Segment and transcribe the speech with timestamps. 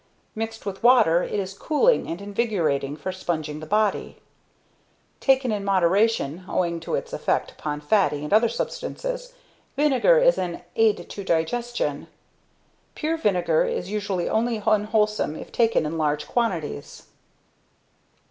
[0.33, 4.17] Mixed with water it is cooling and invigorating for sponging the body.
[5.19, 9.35] Taken in moderation, owing to its effect upon fatty and other substances,
[9.75, 12.07] vinegar is an ~aid to digestion~.
[12.95, 17.03] Pure vinegar is usually only unwholesome if taken in large quantities.